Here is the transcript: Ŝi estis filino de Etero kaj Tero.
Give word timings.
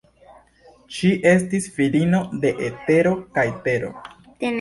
Ŝi 0.99 1.09
estis 1.31 1.67
filino 1.75 2.21
de 2.45 2.53
Etero 2.69 3.13
kaj 3.37 3.45
Tero. 3.69 3.93